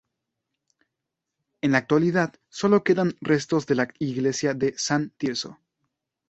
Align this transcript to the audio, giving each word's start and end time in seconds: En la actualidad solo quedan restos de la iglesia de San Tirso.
En 1.61 1.73
la 1.73 1.77
actualidad 1.77 2.33
solo 2.49 2.83
quedan 2.83 3.17
restos 3.21 3.67
de 3.67 3.75
la 3.75 3.87
iglesia 3.99 4.55
de 4.55 4.73
San 4.75 5.11
Tirso. 5.11 5.59